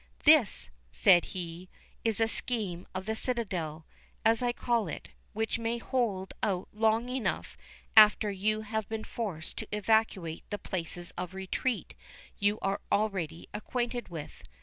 "This," 0.23 0.71
said 0.89 1.25
he, 1.25 1.69
"is 2.03 2.19
a 2.19 2.27
scheme 2.27 2.87
of 2.95 3.05
the 3.05 3.15
citadel, 3.15 3.85
as 4.25 4.41
I 4.41 4.51
call 4.51 4.87
it, 4.87 5.09
which 5.33 5.59
may 5.59 5.77
hold 5.77 6.33
out 6.41 6.67
long 6.73 7.07
enough 7.07 7.55
after 7.95 8.31
you 8.31 8.61
have 8.61 8.89
been 8.89 9.03
forced 9.03 9.57
to 9.57 9.67
evacuate 9.71 10.43
the 10.49 10.57
places 10.57 11.11
of 11.19 11.35
retreat 11.35 11.93
you 12.39 12.57
are 12.61 12.81
already 12.91 13.47
acquainted 13.53 14.09
with. 14.09 14.41